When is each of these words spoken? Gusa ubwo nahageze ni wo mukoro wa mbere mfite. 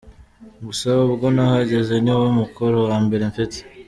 Gusa 0.65 0.87
ubwo 1.05 1.25
nahageze 1.35 1.93
ni 2.03 2.13
wo 2.19 2.27
mukoro 2.39 2.77
wa 2.89 2.97
mbere 3.05 3.23
mfite. 3.31 3.57